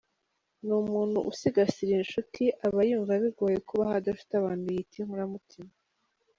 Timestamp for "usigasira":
1.31-1.91